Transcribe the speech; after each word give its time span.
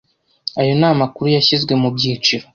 Ayo 0.59 0.71
ni 0.79 0.87
amakuru 0.91 1.27
yashyizwe 1.35 1.73
mu 1.81 1.89
byiciro. 1.95 2.45